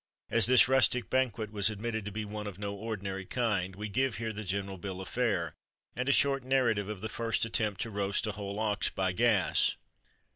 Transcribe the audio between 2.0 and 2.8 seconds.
to be one of no